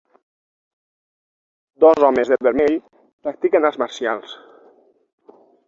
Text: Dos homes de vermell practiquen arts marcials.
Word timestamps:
Dos 1.85 2.01
homes 2.09 2.31
de 2.33 2.39
vermell 2.49 2.79
practiquen 3.29 3.71
arts 3.73 3.81
marcials. 3.85 4.37